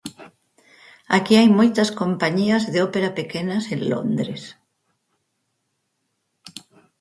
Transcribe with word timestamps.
Aquí 1.17 1.33
hai 1.39 1.49
moitas 1.59 1.89
compañías 2.01 2.63
de 2.73 2.79
ópera 2.87 3.09
pequenas 3.19 3.63
en 3.75 3.81
Londres. 3.91 4.41